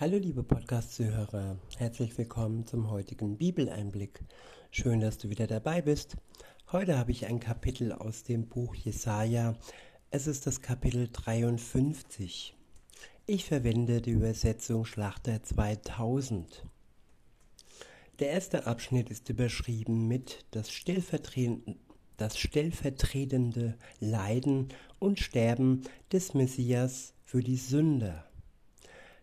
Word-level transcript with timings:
Hallo 0.00 0.16
liebe 0.16 0.44
Podcast-Zuhörer, 0.44 1.58
herzlich 1.76 2.16
willkommen 2.16 2.64
zum 2.68 2.88
heutigen 2.88 3.36
Bibeleinblick. 3.36 4.20
Schön, 4.70 5.00
dass 5.00 5.18
du 5.18 5.28
wieder 5.28 5.48
dabei 5.48 5.82
bist. 5.82 6.16
Heute 6.70 6.96
habe 6.96 7.10
ich 7.10 7.26
ein 7.26 7.40
Kapitel 7.40 7.90
aus 7.90 8.22
dem 8.22 8.46
Buch 8.46 8.76
Jesaja. 8.76 9.56
Es 10.12 10.28
ist 10.28 10.46
das 10.46 10.62
Kapitel 10.62 11.08
53. 11.12 12.54
Ich 13.26 13.44
verwende 13.44 14.00
die 14.00 14.12
Übersetzung 14.12 14.84
Schlachter 14.84 15.42
2000. 15.42 16.64
Der 18.20 18.30
erste 18.30 18.68
Abschnitt 18.68 19.10
ist 19.10 19.28
überschrieben 19.30 20.06
mit 20.06 20.44
das 20.52 20.70
stellvertretende, 20.70 21.74
das 22.16 22.38
stellvertretende 22.38 23.76
Leiden 23.98 24.68
und 25.00 25.18
Sterben 25.18 25.82
des 26.12 26.34
Messias 26.34 27.14
für 27.24 27.42
die 27.42 27.56
Sünder. 27.56 28.27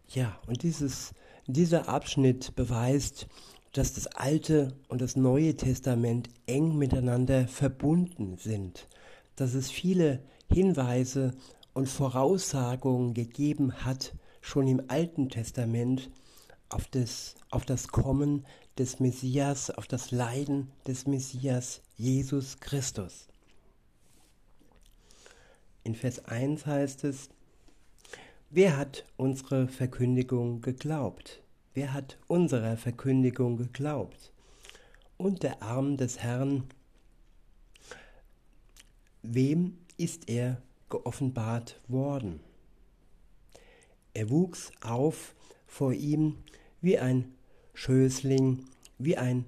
Ja, 0.10 0.40
und 0.48 0.64
dieses, 0.64 1.14
dieser 1.48 1.90
Abschnitt 1.90 2.56
beweist, 2.56 3.28
dass 3.74 3.94
das 3.94 4.08
Alte 4.08 4.74
und 4.88 5.02
das 5.02 5.16
Neue 5.16 5.56
Testament 5.56 6.30
eng 6.46 6.78
miteinander 6.78 7.48
verbunden 7.48 8.38
sind, 8.38 8.88
dass 9.36 9.54
es 9.54 9.70
viele 9.70 10.24
Hinweise 10.50 11.34
und 11.74 11.90
Voraussagungen 11.90 13.14
gegeben 13.14 13.84
hat, 13.84 14.14
schon 14.40 14.68
im 14.68 14.82
Alten 14.88 15.30
Testament, 15.30 16.10
auf 16.70 16.88
das, 16.88 17.36
auf 17.50 17.66
das 17.66 17.90
Kommen 17.90 18.46
des 18.78 19.00
Messias, 19.00 19.70
auf 19.72 19.88
das 19.88 20.12
Leiden 20.12 20.72
des 20.88 21.06
Messias 21.06 21.82
Jesus 21.98 22.60
Christus. 22.60 23.28
In 25.84 25.96
Vers 25.96 26.26
1 26.26 26.66
heißt 26.66 27.04
es, 27.04 27.30
Wer 28.58 28.78
hat 28.78 29.04
unsere 29.18 29.68
Verkündigung 29.68 30.62
geglaubt? 30.62 31.42
Wer 31.74 31.92
hat 31.92 32.18
unserer 32.28 32.78
Verkündigung 32.78 33.58
geglaubt? 33.58 34.32
Und 35.18 35.44
der 35.44 35.62
Arm 35.62 35.98
des 35.98 36.20
Herrn, 36.20 36.64
wem 39.24 39.78
ist 39.98 40.30
er 40.30 40.62
geoffenbart 40.90 41.82
worden? 41.90 42.40
Er 44.14 44.30
wuchs 44.30 44.72
auf 44.80 45.36
vor 45.68 45.92
ihm 45.92 46.38
wie 46.80 46.98
ein 46.98 47.34
Schößling, 47.74 48.64
wie 48.98 49.18
ein 49.18 49.44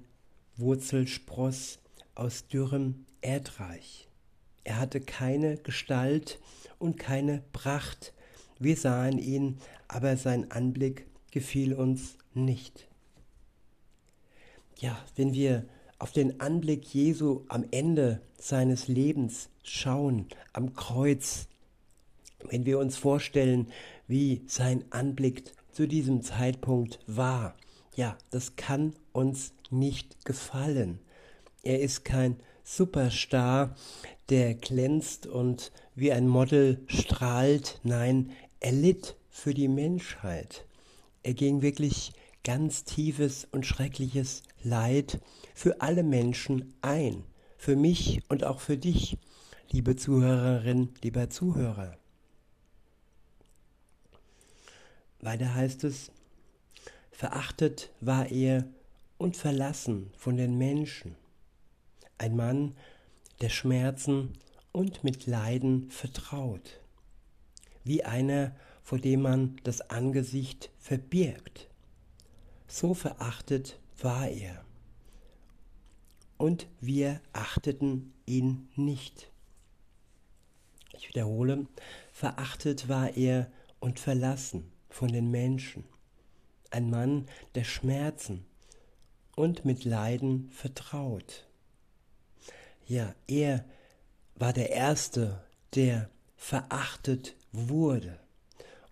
Wurzelspross 0.58 1.78
aus 2.14 2.46
dürrem 2.48 3.06
Erdreich. 3.22 4.06
Er 4.64 4.78
hatte 4.78 5.00
keine 5.00 5.56
Gestalt 5.56 6.38
und 6.78 6.98
keine 6.98 7.42
Pracht, 7.54 8.12
wir 8.58 8.76
sahen 8.76 9.18
ihn, 9.18 9.58
aber 9.86 10.16
sein 10.16 10.50
Anblick 10.50 11.06
gefiel 11.30 11.74
uns 11.74 12.16
nicht. 12.34 12.88
Ja, 14.78 14.98
wenn 15.16 15.32
wir 15.34 15.64
auf 15.98 16.12
den 16.12 16.40
Anblick 16.40 16.84
Jesu 16.94 17.42
am 17.48 17.64
Ende 17.70 18.20
seines 18.38 18.86
Lebens 18.88 19.48
schauen, 19.62 20.26
am 20.52 20.74
Kreuz, 20.74 21.48
wenn 22.48 22.64
wir 22.64 22.78
uns 22.78 22.96
vorstellen, 22.96 23.68
wie 24.06 24.42
sein 24.46 24.84
Anblick 24.90 25.44
zu 25.72 25.88
diesem 25.88 26.22
Zeitpunkt 26.22 27.00
war, 27.06 27.56
ja, 27.96 28.16
das 28.30 28.54
kann 28.54 28.94
uns 29.12 29.52
nicht 29.70 30.24
gefallen. 30.24 31.00
Er 31.64 31.80
ist 31.80 32.04
kein 32.04 32.36
Superstar, 32.62 33.74
der 34.28 34.54
glänzt 34.54 35.26
und 35.26 35.72
wie 35.96 36.12
ein 36.12 36.28
Model 36.28 36.80
strahlt. 36.86 37.80
Nein, 37.82 38.30
er 38.60 38.72
litt 38.72 39.16
für 39.30 39.54
die 39.54 39.68
Menschheit. 39.68 40.66
Er 41.22 41.34
ging 41.34 41.62
wirklich 41.62 42.12
ganz 42.44 42.84
tiefes 42.84 43.46
und 43.50 43.66
schreckliches 43.66 44.42
Leid 44.62 45.20
für 45.54 45.80
alle 45.80 46.02
Menschen 46.02 46.74
ein, 46.80 47.24
für 47.56 47.76
mich 47.76 48.22
und 48.28 48.44
auch 48.44 48.60
für 48.60 48.76
dich, 48.76 49.18
liebe 49.70 49.96
Zuhörerin, 49.96 50.94
lieber 51.02 51.30
Zuhörer. 51.30 51.96
Weiter 55.20 55.54
heißt 55.54 55.84
es, 55.84 56.10
verachtet 57.10 57.90
war 58.00 58.30
er 58.30 58.64
und 59.18 59.36
verlassen 59.36 60.10
von 60.16 60.36
den 60.36 60.56
Menschen, 60.56 61.16
ein 62.18 62.36
Mann, 62.36 62.76
der 63.40 63.48
Schmerzen 63.48 64.32
und 64.72 65.04
mit 65.04 65.26
Leiden 65.26 65.90
vertraut 65.90 66.80
wie 67.88 68.04
einer, 68.04 68.54
vor 68.82 68.98
dem 68.98 69.22
man 69.22 69.56
das 69.64 69.80
Angesicht 69.90 70.70
verbirgt. 70.78 71.68
So 72.66 72.94
verachtet 72.94 73.80
war 74.00 74.28
er. 74.28 74.64
Und 76.36 76.68
wir 76.80 77.20
achteten 77.32 78.12
ihn 78.26 78.68
nicht. 78.76 79.30
Ich 80.92 81.08
wiederhole, 81.08 81.66
verachtet 82.12 82.88
war 82.88 83.16
er 83.16 83.50
und 83.80 83.98
verlassen 83.98 84.70
von 84.90 85.08
den 85.08 85.30
Menschen. 85.30 85.84
Ein 86.70 86.90
Mann 86.90 87.26
der 87.54 87.64
Schmerzen 87.64 88.44
und 89.34 89.64
mit 89.64 89.84
Leiden 89.84 90.50
vertraut. 90.50 91.46
Ja, 92.86 93.14
er 93.26 93.64
war 94.34 94.52
der 94.52 94.70
Erste, 94.70 95.42
der 95.74 96.10
verachtet 96.36 97.36
wurde. 97.66 98.18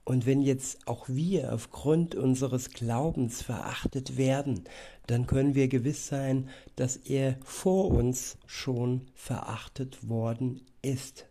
Und 0.05 0.25
wenn 0.25 0.41
jetzt 0.41 0.87
auch 0.87 1.09
wir 1.09 1.53
aufgrund 1.53 2.15
unseres 2.15 2.71
Glaubens 2.71 3.43
verachtet 3.43 4.17
werden, 4.17 4.63
dann 5.09 5.27
können 5.27 5.57
wir 5.57 5.67
gewiss 5.67 6.07
sein, 6.07 6.49
dass 6.77 6.97
er 6.97 7.37
vor 7.43 7.91
uns 7.91 8.39
schon 8.47 9.03
verachtet 9.15 10.09
worden 10.09 10.63
ist. 10.81 11.27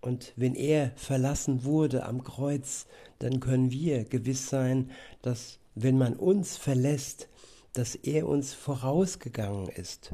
Und 0.00 0.32
wenn 0.34 0.56
er 0.56 0.90
verlassen 0.96 1.62
wurde 1.62 2.04
am 2.04 2.24
Kreuz, 2.24 2.86
dann 3.20 3.38
können 3.38 3.70
wir 3.70 4.02
gewiss 4.04 4.48
sein, 4.48 4.90
dass 5.22 5.60
wenn 5.76 5.96
man 5.96 6.14
uns 6.14 6.56
verlässt, 6.56 7.28
dass 7.72 7.94
er 7.94 8.26
uns 8.26 8.52
vorausgegangen 8.52 9.68
ist 9.68 10.12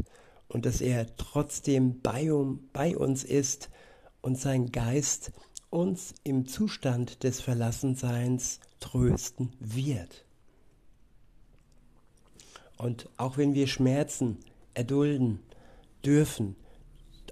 und 0.49 0.67
dass 0.67 0.83
er 0.83 1.17
trotzdem 1.17 2.01
bei, 2.03 2.33
um, 2.33 2.69
bei 2.75 2.97
uns 2.97 3.25
ist 3.25 3.71
und 4.21 4.39
sein 4.39 4.73
Geist 4.73 5.33
uns 5.71 6.15
im 6.25 6.47
Zustand 6.47 7.23
des 7.25 7.41
Verlassenseins 7.41 8.61
trösten 8.81 9.53
wird. 9.61 10.25
Und 12.77 13.09
auch 13.17 13.37
wenn 13.37 13.55
wir 13.55 13.67
Schmerzen 13.67 14.39
erdulden 14.75 15.41
dürfen, 16.05 16.57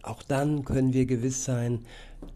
auch 0.02 0.22
dann 0.22 0.64
können 0.64 0.92
wir 0.92 1.06
gewiss 1.06 1.44
sein, 1.44 1.86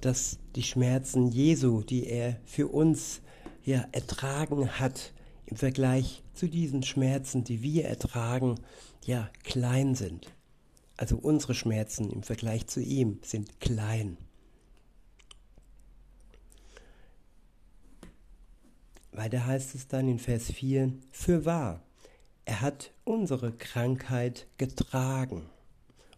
dass 0.01 0.39
die 0.57 0.63
Schmerzen 0.63 1.29
Jesu, 1.29 1.83
die 1.83 2.07
er 2.07 2.41
für 2.45 2.69
uns 2.69 3.21
ja 3.65 3.87
ertragen 3.93 4.79
hat, 4.79 5.13
im 5.47 5.57
Vergleich 5.57 6.23
zu 6.35 6.49
diesen 6.49 6.83
Schmerzen, 6.83 7.45
die 7.45 7.63
wir 7.63 7.85
ertragen, 7.87 8.57
ja 9.05 9.29
klein 9.43 9.95
sind. 9.95 10.33
Also 10.97 11.17
unsere 11.17 11.55
Schmerzen 11.55 12.11
im 12.11 12.23
Vergleich 12.23 12.67
zu 12.67 12.81
ihm 12.81 13.19
sind 13.23 13.61
klein. 13.61 14.17
Weiter 19.21 19.45
heißt 19.45 19.75
es 19.75 19.87
dann 19.87 20.09
in 20.09 20.19
Vers 20.19 20.51
4, 20.51 20.95
für 21.11 21.45
wahr, 21.45 21.83
er 22.47 22.63
hat 22.63 22.91
unsere 23.05 23.53
Krankheit 23.53 24.47
getragen 24.57 25.45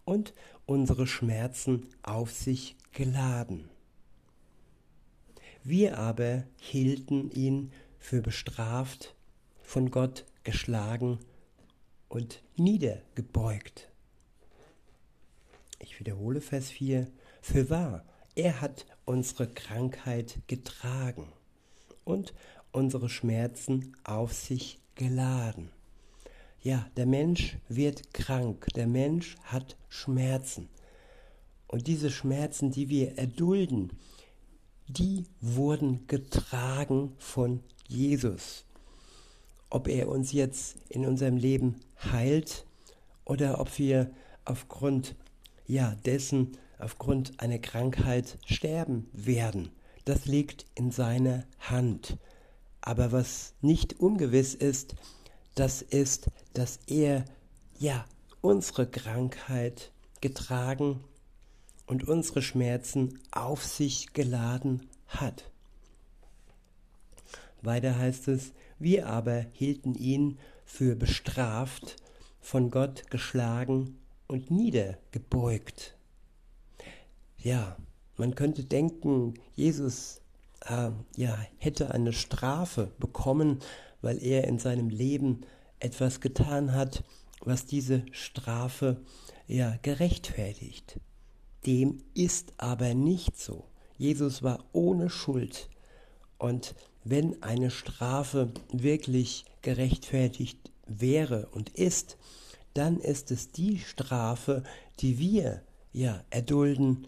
und 0.04 0.34
unsere 0.66 1.08
Schmerzen 1.08 1.88
auf 2.02 2.30
sich 2.30 2.76
geladen. 2.92 3.68
Wir 5.64 5.98
aber 5.98 6.44
hielten 6.58 7.28
ihn 7.32 7.72
für 7.98 8.22
bestraft, 8.22 9.16
von 9.64 9.90
Gott 9.90 10.24
geschlagen 10.44 11.18
und 12.08 12.40
niedergebeugt. 12.54 13.90
Ich 15.80 15.98
wiederhole 15.98 16.40
Vers 16.40 16.70
4, 16.70 17.08
für 17.40 17.68
wahr, 17.68 18.04
er 18.36 18.60
hat 18.60 18.86
unsere 19.06 19.48
Krankheit 19.48 20.38
getragen 20.46 21.32
und 22.04 22.32
unsere 22.72 23.08
Schmerzen 23.08 23.96
auf 24.04 24.32
sich 24.32 24.80
geladen. 24.94 25.70
Ja, 26.62 26.86
der 26.96 27.06
Mensch 27.06 27.56
wird 27.68 28.12
krank, 28.12 28.66
der 28.74 28.86
Mensch 28.86 29.36
hat 29.44 29.76
Schmerzen. 29.88 30.68
Und 31.66 31.86
diese 31.86 32.10
Schmerzen, 32.10 32.70
die 32.70 32.88
wir 32.88 33.18
erdulden, 33.18 33.92
die 34.88 35.24
wurden 35.40 36.06
getragen 36.06 37.14
von 37.18 37.60
Jesus. 37.88 38.64
Ob 39.70 39.88
er 39.88 40.08
uns 40.08 40.32
jetzt 40.32 40.76
in 40.88 41.06
unserem 41.06 41.36
Leben 41.36 41.80
heilt 41.98 42.66
oder 43.24 43.58
ob 43.58 43.78
wir 43.78 44.10
aufgrund 44.44 45.16
ja, 45.66 45.94
dessen, 46.04 46.58
aufgrund 46.78 47.40
einer 47.40 47.58
Krankheit 47.58 48.38
sterben 48.44 49.08
werden, 49.12 49.70
das 50.04 50.26
liegt 50.26 50.66
in 50.74 50.90
seiner 50.90 51.44
Hand. 51.58 52.18
Aber 52.82 53.12
was 53.12 53.54
nicht 53.62 54.00
ungewiss 54.00 54.54
ist, 54.54 54.96
das 55.54 55.82
ist, 55.82 56.26
dass 56.52 56.80
er 56.86 57.24
ja 57.78 58.04
unsere 58.40 58.86
Krankheit 58.86 59.92
getragen 60.20 61.02
und 61.86 62.08
unsere 62.08 62.42
Schmerzen 62.42 63.20
auf 63.30 63.64
sich 63.64 64.12
geladen 64.12 64.88
hat. 65.06 65.50
Weiter 67.62 67.96
heißt 67.96 68.28
es, 68.28 68.52
wir 68.78 69.06
aber 69.06 69.46
hielten 69.52 69.94
ihn 69.94 70.38
für 70.64 70.96
bestraft, 70.96 71.96
von 72.40 72.70
Gott 72.70 73.08
geschlagen 73.10 73.98
und 74.26 74.50
niedergebeugt. 74.50 75.96
Ja, 77.38 77.76
man 78.16 78.34
könnte 78.34 78.64
denken, 78.64 79.34
Jesus 79.54 80.21
äh, 80.66 80.90
ja, 81.16 81.38
hätte 81.58 81.92
eine 81.92 82.12
Strafe 82.12 82.92
bekommen, 82.98 83.60
weil 84.00 84.22
er 84.22 84.44
in 84.44 84.58
seinem 84.58 84.88
Leben 84.88 85.42
etwas 85.78 86.20
getan 86.20 86.72
hat, 86.74 87.04
was 87.40 87.66
diese 87.66 88.04
Strafe 88.12 89.00
ja 89.46 89.76
gerechtfertigt. 89.82 91.00
Dem 91.66 92.02
ist 92.14 92.52
aber 92.56 92.94
nicht 92.94 93.38
so. 93.38 93.64
Jesus 93.96 94.42
war 94.42 94.64
ohne 94.72 95.10
Schuld. 95.10 95.68
Und 96.38 96.74
wenn 97.04 97.42
eine 97.42 97.70
Strafe 97.70 98.52
wirklich 98.72 99.44
gerechtfertigt 99.62 100.72
wäre 100.86 101.48
und 101.52 101.70
ist, 101.70 102.16
dann 102.74 102.98
ist 102.98 103.30
es 103.30 103.50
die 103.52 103.78
Strafe, 103.78 104.62
die 105.00 105.18
wir 105.18 105.62
ja 105.92 106.24
erdulden 106.30 107.06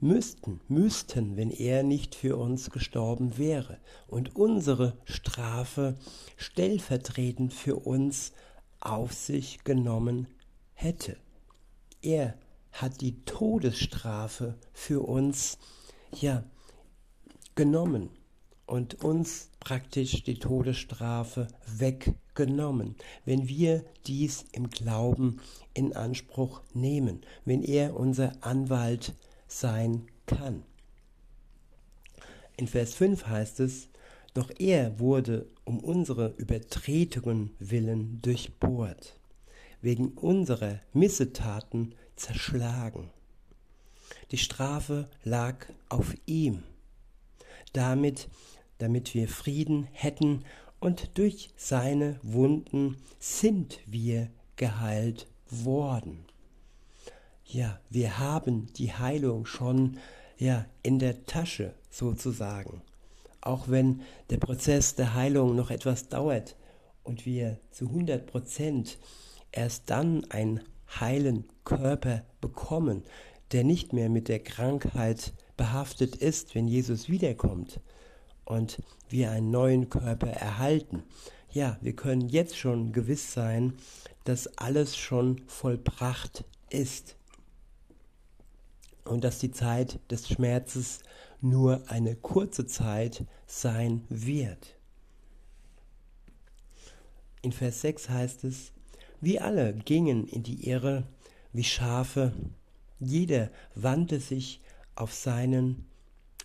müssten, 0.00 0.60
müssten, 0.68 1.36
wenn 1.36 1.50
er 1.50 1.82
nicht 1.82 2.14
für 2.14 2.36
uns 2.36 2.70
gestorben 2.70 3.38
wäre 3.38 3.78
und 4.06 4.36
unsere 4.36 4.98
Strafe 5.04 5.96
stellvertretend 6.36 7.52
für 7.52 7.76
uns 7.76 8.32
auf 8.80 9.12
sich 9.12 9.64
genommen 9.64 10.28
hätte. 10.74 11.16
Er 12.02 12.34
hat 12.72 13.00
die 13.00 13.24
Todesstrafe 13.24 14.58
für 14.72 15.00
uns 15.00 15.58
ja 16.12 16.44
genommen 17.54 18.10
und 18.66 19.02
uns 19.04 19.50
praktisch 19.60 20.22
die 20.24 20.38
Todesstrafe 20.38 21.48
weggenommen, 21.66 22.96
wenn 23.24 23.48
wir 23.48 23.84
dies 24.06 24.44
im 24.52 24.70
Glauben 24.70 25.40
in 25.72 25.94
Anspruch 25.94 26.62
nehmen, 26.72 27.22
wenn 27.44 27.62
er 27.62 27.98
unser 27.98 28.32
Anwalt 28.40 29.14
sein 29.46 30.06
kann. 30.26 30.62
In 32.56 32.66
Vers 32.66 32.94
5 32.94 33.26
heißt 33.26 33.60
es, 33.60 33.88
doch 34.34 34.50
er 34.58 34.98
wurde 34.98 35.46
um 35.64 35.78
unsere 35.78 36.34
Übertretungen 36.36 37.54
willen 37.58 38.20
durchbohrt, 38.20 39.18
wegen 39.80 40.08
unserer 40.12 40.80
Missetaten 40.92 41.94
zerschlagen. 42.16 43.10
Die 44.30 44.38
Strafe 44.38 45.08
lag 45.22 45.66
auf 45.88 46.14
ihm, 46.26 46.62
damit, 47.72 48.28
damit 48.78 49.14
wir 49.14 49.28
Frieden 49.28 49.88
hätten 49.92 50.44
und 50.80 51.16
durch 51.16 51.50
seine 51.56 52.18
Wunden 52.22 52.96
sind 53.18 53.80
wir 53.86 54.30
geheilt 54.56 55.26
worden. 55.48 56.24
Ja, 57.46 57.78
wir 57.90 58.18
haben 58.18 58.72
die 58.74 58.92
Heilung 58.92 59.46
schon 59.46 59.98
ja 60.38 60.64
in 60.82 60.98
der 60.98 61.26
Tasche 61.26 61.74
sozusagen. 61.90 62.82
Auch 63.40 63.68
wenn 63.68 64.00
der 64.30 64.38
Prozess 64.38 64.94
der 64.94 65.14
Heilung 65.14 65.54
noch 65.54 65.70
etwas 65.70 66.08
dauert 66.08 66.56
und 67.02 67.26
wir 67.26 67.58
zu 67.70 67.86
100 67.86 68.26
Prozent 68.26 68.98
erst 69.52 69.90
dann 69.90 70.24
einen 70.30 70.60
heilen 70.98 71.44
Körper 71.64 72.24
bekommen, 72.40 73.04
der 73.52 73.62
nicht 73.62 73.92
mehr 73.92 74.08
mit 74.08 74.28
der 74.28 74.40
Krankheit 74.40 75.34
behaftet 75.56 76.16
ist, 76.16 76.54
wenn 76.54 76.66
Jesus 76.66 77.08
wiederkommt 77.08 77.78
und 78.46 78.82
wir 79.10 79.30
einen 79.30 79.50
neuen 79.50 79.90
Körper 79.90 80.28
erhalten. 80.28 81.02
Ja, 81.52 81.78
wir 81.82 81.94
können 81.94 82.28
jetzt 82.28 82.56
schon 82.56 82.92
gewiss 82.92 83.32
sein, 83.32 83.74
dass 84.24 84.58
alles 84.58 84.96
schon 84.96 85.42
vollbracht 85.46 86.44
ist 86.70 87.16
und 89.04 89.24
dass 89.24 89.38
die 89.38 89.50
Zeit 89.50 90.00
des 90.10 90.28
Schmerzes 90.28 91.00
nur 91.40 91.82
eine 91.88 92.16
kurze 92.16 92.66
Zeit 92.66 93.24
sein 93.46 94.04
wird. 94.08 94.76
In 97.42 97.52
Vers 97.52 97.82
6 97.82 98.08
heißt 98.08 98.44
es, 98.44 98.72
wir 99.20 99.44
alle 99.44 99.74
gingen 99.74 100.26
in 100.26 100.42
die 100.42 100.68
Irre 100.68 101.06
wie 101.52 101.64
Schafe, 101.64 102.32
jeder 102.98 103.50
wandte 103.74 104.20
sich 104.20 104.60
auf 104.94 105.12
seinen 105.12 105.86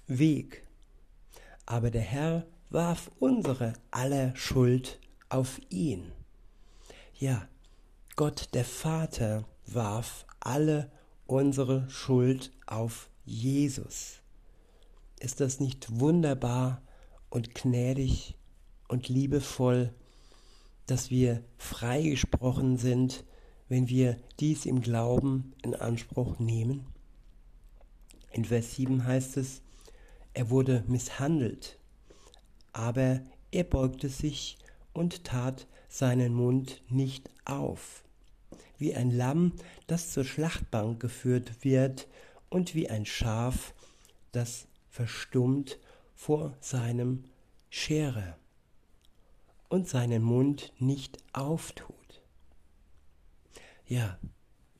Weg. 0.07 0.63
Aber 1.65 1.91
der 1.91 2.01
Herr 2.01 2.45
warf 2.69 3.11
unsere 3.19 3.73
aller 3.91 4.35
Schuld 4.35 4.99
auf 5.29 5.59
ihn. 5.69 6.11
Ja, 7.17 7.47
Gott 8.15 8.49
der 8.53 8.65
Vater 8.65 9.45
warf 9.65 10.25
alle 10.39 10.91
unsere 11.29 11.87
Schuld 11.89 12.51
auf 12.65 13.09
Jesus. 13.23 14.21
Ist 15.19 15.39
das 15.39 15.59
nicht 15.59 15.99
wunderbar 15.99 16.81
und 17.29 17.53
gnädig 17.53 18.35
und 18.87 19.09
liebevoll, 19.09 19.93
dass 20.87 21.11
wir 21.11 21.43
freigesprochen 21.57 22.77
sind, 22.77 23.25
wenn 23.67 23.87
wir 23.89 24.17
dies 24.39 24.65
im 24.65 24.81
Glauben 24.81 25.53
in 25.61 25.75
Anspruch 25.75 26.39
nehmen? 26.39 26.87
In 28.31 28.45
Vers 28.45 28.75
7 28.75 29.05
heißt 29.05 29.37
es, 29.37 29.61
er 30.33 30.49
wurde 30.49 30.83
misshandelt, 30.87 31.77
aber 32.73 33.21
er 33.51 33.63
beugte 33.65 34.09
sich 34.09 34.57
und 34.93 35.25
tat 35.25 35.67
seinen 35.89 36.33
Mund 36.33 36.81
nicht 36.89 37.29
auf 37.45 38.03
wie 38.77 38.95
ein 38.95 39.11
Lamm, 39.11 39.53
das 39.87 40.11
zur 40.11 40.23
Schlachtbank 40.25 40.99
geführt 40.99 41.63
wird, 41.63 42.07
und 42.49 42.73
wie 42.73 42.89
ein 42.89 43.05
Schaf, 43.05 43.73
das 44.31 44.67
verstummt 44.89 45.79
vor 46.15 46.57
seinem 46.59 47.23
Scherer 47.69 48.37
und 49.69 49.87
seinen 49.87 50.23
Mund 50.23 50.73
nicht 50.79 51.17
auftut. 51.33 51.95
Ja, 53.85 54.17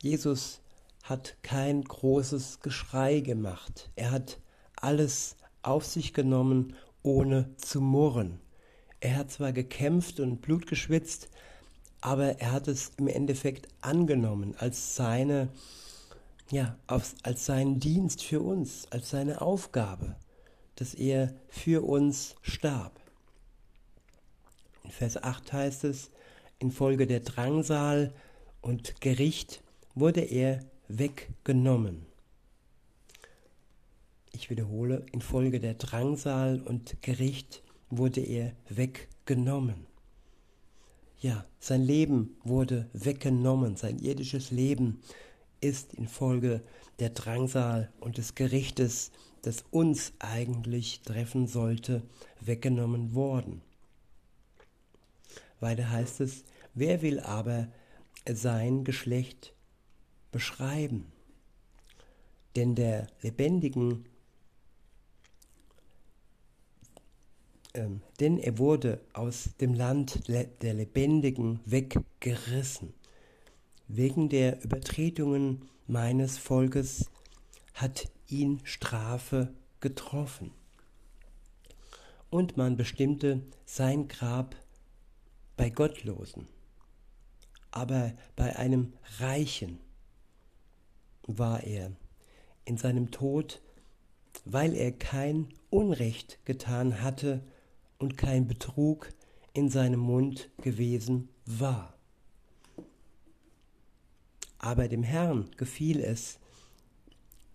Jesus 0.02 0.62
hat 1.04 1.38
kein 1.42 1.84
großes 1.84 2.60
Geschrei 2.60 3.20
gemacht. 3.22 3.92
Er 3.96 4.12
hat 4.12 4.40
alles 4.76 5.36
auf 5.62 5.86
sich 5.86 6.14
genommen, 6.14 6.76
ohne 7.02 7.56
zu 7.58 7.82
murren. 7.82 8.40
Er 9.00 9.16
hat 9.16 9.32
zwar 9.32 9.54
gekämpft 9.54 10.20
und 10.20 10.42
Blut 10.42 10.68
geschwitzt, 10.68 11.30
aber 12.02 12.40
er 12.40 12.52
hat 12.52 12.68
es 12.68 12.92
im 12.98 13.08
Endeffekt 13.08 13.68
angenommen 13.82 14.56
als 14.58 14.96
seine, 14.96 15.50
ja, 16.50 16.78
als, 16.88 17.16
seinen 17.46 17.80
Dienst 17.80 18.24
für 18.24 18.42
uns, 18.42 18.88
als 18.92 19.10
seine 19.10 19.42
Aufgabe, 19.42 20.16
dass 20.76 20.94
er 20.94 21.34
für 21.50 21.86
uns 21.86 22.36
starb. 22.42 23.00
In 24.84 24.92
Vers 24.92 25.22
8 25.22 25.52
heißt 25.54 25.84
es, 25.84 26.10
infolge 26.58 27.06
der 27.06 27.20
Drangsal 27.20 28.14
und 28.62 29.02
Gericht 29.02 29.62
wurde 29.94 30.22
er 30.22 30.62
weggenommen. 30.88 32.06
Ich 34.32 34.50
wiederhole, 34.50 35.06
infolge 35.12 35.60
der 35.60 35.74
Drangsal 35.74 36.62
und 36.62 37.02
Gericht 37.02 37.62
wurde 37.90 38.22
er 38.22 38.54
weggenommen 38.70 39.89
ja, 41.20 41.46
sein 41.60 41.84
Leben 41.84 42.38
wurde 42.44 42.90
weggenommen, 42.94 43.76
sein 43.76 44.00
irdisches 44.00 44.52
Leben 44.52 45.02
ist 45.62 45.94
infolge 45.94 46.62
der 47.00 47.10
Drangsal 47.10 47.92
und 48.00 48.18
des 48.18 48.36
Gerichtes, 48.36 49.12
das 49.42 49.64
uns 49.72 50.14
eigentlich 50.20 51.02
treffen 51.02 51.48
sollte, 51.48 52.04
weggenommen 52.40 53.14
worden. 53.16 53.62
Weiter 55.60 55.90
heißt 55.90 56.22
es, 56.22 56.44
wer 56.74 57.02
will 57.02 57.20
aber 57.20 57.68
sein 58.30 58.84
Geschlecht 58.84 59.54
beschreiben? 60.32 61.12
Denn 62.56 62.76
der 62.76 63.08
lebendigen 63.22 64.06
ähm, 67.74 68.02
denn 68.20 68.38
er 68.38 68.58
wurde 68.58 69.00
aus 69.14 69.50
dem 69.62 69.74
Land 69.74 70.28
der 70.28 70.74
Lebendigen 70.74 71.60
weggerissen. 71.66 72.94
Wegen 73.88 74.30
der 74.30 74.64
Übertretungen 74.64 75.70
meines 75.88 76.38
Volkes 76.38 77.10
hat 77.74 78.10
ihn 78.28 78.60
Strafe 78.64 79.54
getroffen. 79.80 80.52
und 82.30 82.58
man 82.58 82.78
bestimmte 82.78 83.42
sein 83.66 84.08
Grab 84.08 84.56
bei 85.58 85.70
Gottlosen. 85.70 86.48
Aber 87.72 88.14
bei 88.36 88.56
einem 88.56 88.94
Reichen 89.20 89.80
war 91.24 91.64
er 91.64 91.92
in 92.66 92.78
seinem 92.78 93.12
Tod, 93.12 93.62
weil 94.46 94.74
er 94.74 94.92
kein 94.92 95.50
Unrecht 95.70 96.40
getan 96.46 97.02
hatte 97.02 97.42
und 98.00 98.18
kein 98.18 98.48
Betrug 98.48 99.14
in 99.54 99.70
seinem 99.70 100.00
Mund 100.00 100.50
gewesen 100.62 101.30
war. 101.46 101.94
Aber 104.58 104.88
dem 104.88 105.04
Herrn 105.04 105.50
gefiel 105.58 106.00
es, 106.00 106.40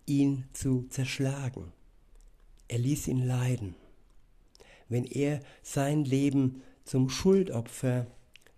ihn 0.05 0.45
zu 0.53 0.87
zerschlagen. 0.89 1.71
Er 2.67 2.79
ließ 2.79 3.07
ihn 3.07 3.25
leiden. 3.25 3.75
Wenn 4.87 5.05
er 5.05 5.39
sein 5.61 6.05
Leben 6.05 6.61
zum 6.83 7.09
Schuldopfer 7.09 8.07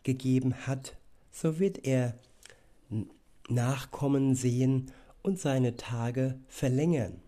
gegeben 0.04 0.68
hat, 0.68 0.98
so 1.32 1.60
wird 1.60 1.86
er 1.86 2.18
Nachkommen 3.50 4.36
sehen 4.36 4.92
und 5.22 5.40
seine 5.40 5.78
Tage 5.78 6.38
verlängern. 6.48 7.22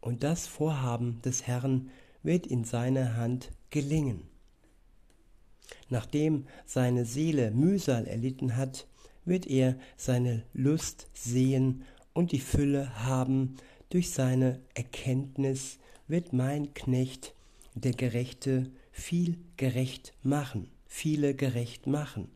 Und 0.00 0.24
das 0.24 0.46
Vorhaben 0.46 1.20
des 1.22 1.46
Herrn 1.46 1.90
wird 2.22 2.46
in 2.46 2.64
seiner 2.64 3.16
Hand 3.16 3.50
gelingen. 3.70 4.22
Nachdem 5.88 6.46
seine 6.66 7.04
Seele 7.04 7.50
Mühsal 7.50 8.06
erlitten 8.06 8.56
hat, 8.56 8.86
wird 9.24 9.46
er 9.46 9.76
seine 9.96 10.44
Lust 10.52 11.08
sehen 11.14 11.82
und 12.12 12.32
die 12.32 12.40
Fülle 12.40 13.04
haben. 13.04 13.56
Durch 13.90 14.10
seine 14.10 14.60
Erkenntnis 14.74 15.78
wird 16.06 16.32
mein 16.32 16.74
Knecht, 16.74 17.34
der 17.74 17.92
Gerechte, 17.92 18.70
viel 18.92 19.38
gerecht 19.56 20.14
machen, 20.22 20.68
viele 20.86 21.34
gerecht 21.34 21.86
machen, 21.86 22.28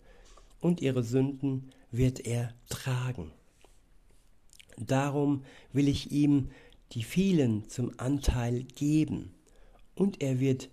und 0.61 0.81
ihre 0.81 1.03
Sünden 1.03 1.71
wird 1.91 2.21
er 2.21 2.55
tragen. 2.69 3.33
Darum 4.79 5.45
will 5.73 5.89
ich 5.89 6.11
ihm 6.11 6.51
die 6.93 7.03
vielen 7.03 7.69
zum 7.69 7.93
Anteil 7.99 8.63
geben, 8.63 9.35
und 9.95 10.23
er 10.23 10.41
wird 10.41 10.71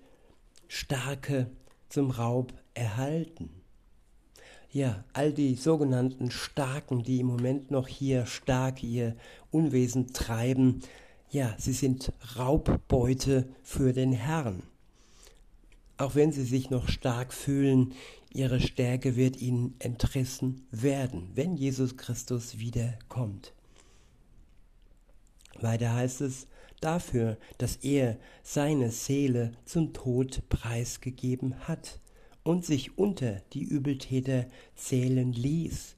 starke 0.73 1.51
zum 1.89 2.11
Raub 2.11 2.53
erhalten. 2.73 3.49
Ja, 4.71 5.03
all 5.11 5.33
die 5.33 5.55
sogenannten 5.55 6.31
Starken, 6.31 7.03
die 7.03 7.19
im 7.19 7.25
Moment 7.25 7.71
noch 7.71 7.89
hier 7.89 8.25
stark 8.25 8.81
ihr 8.81 9.17
Unwesen 9.51 10.13
treiben, 10.13 10.79
ja, 11.29 11.53
sie 11.57 11.73
sind 11.73 12.13
Raubbeute 12.37 13.49
für 13.63 13.91
den 13.91 14.13
Herrn. 14.13 14.63
Auch 15.97 16.15
wenn 16.15 16.31
sie 16.31 16.45
sich 16.45 16.69
noch 16.69 16.87
stark 16.87 17.33
fühlen, 17.33 17.93
ihre 18.33 18.61
Stärke 18.61 19.17
wird 19.17 19.41
ihnen 19.41 19.75
entrissen 19.79 20.65
werden, 20.71 21.31
wenn 21.35 21.57
Jesus 21.57 21.97
Christus 21.97 22.59
wiederkommt. 22.59 23.51
Weiter 25.59 25.93
heißt 25.93 26.21
es, 26.21 26.47
dafür, 26.81 27.37
dass 27.57 27.77
er 27.77 28.17
seine 28.43 28.91
Seele 28.91 29.51
zum 29.65 29.93
Tod 29.93 30.43
preisgegeben 30.49 31.55
hat 31.67 31.99
und 32.43 32.65
sich 32.65 32.97
unter 32.97 33.41
die 33.53 33.63
Übeltäter 33.63 34.47
zählen 34.75 35.31
ließ 35.31 35.95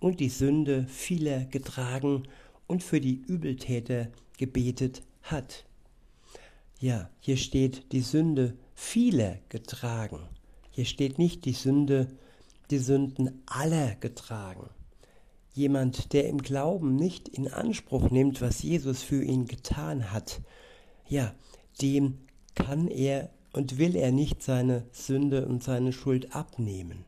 und 0.00 0.20
die 0.20 0.28
Sünde 0.28 0.86
vieler 0.88 1.44
getragen 1.46 2.24
und 2.66 2.82
für 2.82 3.00
die 3.00 3.22
Übeltäter 3.26 4.08
gebetet 4.36 5.02
hat. 5.22 5.64
Ja, 6.80 7.08
hier 7.20 7.36
steht 7.36 7.92
die 7.92 8.00
Sünde 8.00 8.56
vieler 8.74 9.38
getragen. 9.48 10.18
Hier 10.70 10.84
steht 10.84 11.18
nicht 11.18 11.44
die 11.44 11.52
Sünde, 11.52 12.08
die 12.70 12.78
Sünden 12.78 13.42
aller 13.46 13.94
getragen. 13.94 14.68
Jemand, 15.54 16.12
der 16.12 16.28
im 16.28 16.38
Glauben 16.38 16.96
nicht 16.96 17.28
in 17.28 17.48
Anspruch 17.48 18.10
nimmt, 18.10 18.40
was 18.40 18.62
Jesus 18.62 19.02
für 19.02 19.22
ihn 19.22 19.46
getan 19.46 20.12
hat, 20.12 20.42
ja, 21.08 21.32
dem 21.80 22.18
kann 22.54 22.88
er 22.88 23.30
und 23.52 23.78
will 23.78 23.94
er 23.94 24.10
nicht 24.10 24.42
seine 24.42 24.84
Sünde 24.90 25.46
und 25.46 25.62
seine 25.62 25.92
Schuld 25.92 26.34
abnehmen. 26.34 27.04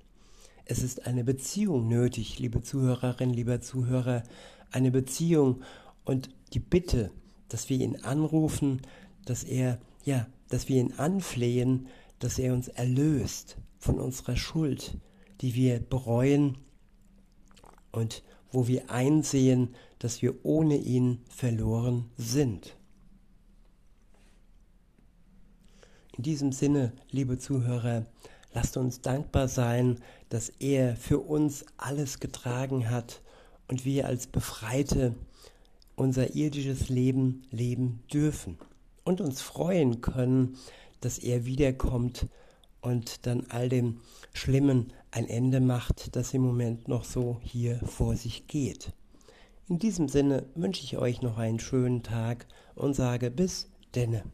Es 0.65 0.83
ist 0.83 1.07
eine 1.07 1.25
Beziehung 1.25 1.89
nötig, 1.89 2.39
liebe 2.39 2.63
Zuhörerin, 2.63 3.31
lieber 3.31 3.61
Zuhörer, 3.61 4.23
eine 4.71 4.93
Beziehung 4.93 5.63
und 6.05 6.31
die 6.53 6.61
Bitte, 6.61 7.11
dass 7.49 7.69
wir 7.69 7.79
ihn 7.81 7.97
anrufen, 8.03 8.83
dass 9.25 9.43
er, 9.43 9.81
ja, 10.05 10.29
dass 10.49 10.69
wir 10.69 10.81
ihn 10.81 10.93
anflehen, 10.95 11.89
dass 12.21 12.39
er 12.39 12.55
uns 12.55 12.69
erlöst 12.69 13.57
von 13.79 13.99
unserer 13.99 14.37
Schuld, 14.37 14.99
die 15.41 15.55
wir 15.55 15.81
bereuen 15.81 16.59
und 17.93 18.23
wo 18.53 18.67
wir 18.67 18.91
einsehen, 18.91 19.75
dass 19.99 20.23
wir 20.23 20.45
ohne 20.45 20.77
ihn 20.77 21.21
verloren 21.29 22.11
sind. 22.17 22.77
In 26.17 26.23
diesem 26.23 26.53
Sinne, 26.53 26.93
liebe 27.11 27.39
Zuhörer, 27.39 28.07
lasst 28.55 28.77
uns 28.77 29.03
dankbar 29.03 29.49
sein, 29.49 29.99
dass 30.31 30.49
er 30.49 30.97
für 30.97 31.19
uns 31.19 31.65
alles 31.77 32.21
getragen 32.21 32.89
hat 32.91 33.21
und 33.69 33.85
wir 33.85 34.07
als 34.07 34.27
Befreite 34.27 35.15
unser 35.95 36.35
irdisches 36.35 36.89
Leben 36.89 37.43
leben 37.51 38.03
dürfen 38.13 38.59
und 39.05 39.21
uns 39.21 39.43
freuen 39.43 40.01
können, 40.01 40.57
dass 41.01 41.19
er 41.19 41.45
wiederkommt 41.45 42.27
und 42.81 43.27
dann 43.27 43.47
all 43.49 43.69
dem 43.69 44.01
Schlimmen 44.33 44.93
ein 45.17 45.29
Ende 45.31 45.61
macht, 45.61 46.15
das 46.15 46.35
im 46.35 46.43
Moment 46.43 46.89
noch 46.89 47.05
so 47.05 47.39
hier 47.43 47.81
vor 47.87 48.17
sich 48.17 48.47
geht. 48.49 48.93
In 49.67 49.79
diesem 49.79 50.09
Sinne 50.09 50.45
wünsche 50.55 50.85
ich 50.85 50.99
euch 50.99 51.23
noch 51.23 51.39
einen 51.39 51.59
schönen 51.59 52.03
Tag 52.03 52.47
und 52.75 52.95
sage 52.95 53.31
bis 53.31 53.71
denne. 53.95 54.25